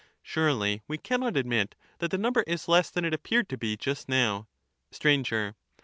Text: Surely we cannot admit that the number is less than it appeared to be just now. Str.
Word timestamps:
Surely 0.23 0.81
we 0.87 0.97
cannot 0.97 1.37
admit 1.37 1.75
that 1.99 2.09
the 2.09 2.17
number 2.17 2.41
is 2.47 2.67
less 2.67 2.89
than 2.89 3.05
it 3.05 3.13
appeared 3.13 3.47
to 3.47 3.55
be 3.55 3.77
just 3.77 4.09
now. 4.09 4.47
Str. 4.89 5.19